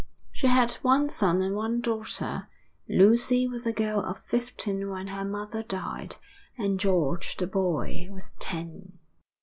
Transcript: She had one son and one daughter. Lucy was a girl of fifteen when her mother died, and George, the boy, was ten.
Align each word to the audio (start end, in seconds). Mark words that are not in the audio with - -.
She 0.31 0.47
had 0.47 0.71
one 0.81 1.09
son 1.09 1.43
and 1.43 1.53
one 1.55 1.79
daughter. 1.79 2.47
Lucy 2.89 3.47
was 3.47 3.67
a 3.67 3.71
girl 3.71 3.99
of 3.99 4.17
fifteen 4.25 4.89
when 4.89 5.05
her 5.05 5.23
mother 5.23 5.61
died, 5.61 6.15
and 6.57 6.79
George, 6.79 7.37
the 7.37 7.45
boy, 7.45 8.07
was 8.09 8.31
ten. 8.39 8.97